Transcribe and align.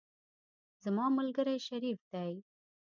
زما 0.83 1.05
ملګری 1.17 1.57
شریف 1.67 1.99
دی. 2.11 2.33